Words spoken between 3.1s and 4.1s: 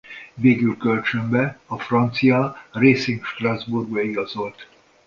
Strasbourg-ba